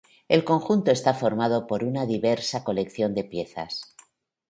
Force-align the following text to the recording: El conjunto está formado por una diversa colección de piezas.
El 0.29 0.43
conjunto 0.43 0.89
está 0.89 1.13
formado 1.13 1.67
por 1.67 1.83
una 1.83 2.07
diversa 2.07 2.63
colección 2.63 3.13
de 3.13 3.23
piezas. 3.23 3.93